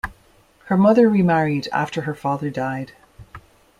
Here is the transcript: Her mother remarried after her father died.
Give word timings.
Her 0.65 0.77
mother 0.77 1.07
remarried 1.07 1.67
after 1.71 2.01
her 2.01 2.15
father 2.15 2.49
died. 2.49 2.93